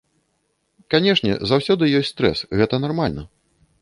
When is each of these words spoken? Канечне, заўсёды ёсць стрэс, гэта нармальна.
Канечне, 0.93 1.35
заўсёды 1.51 1.91
ёсць 1.99 2.09
стрэс, 2.15 2.43
гэта 2.63 2.81
нармальна. 2.85 3.29